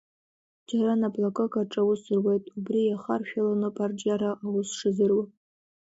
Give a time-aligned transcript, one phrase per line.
[0.67, 5.25] Џьара наплакык аҿы аус руеит, убри иахаршәаланоуп арҿиара аус шазыруа.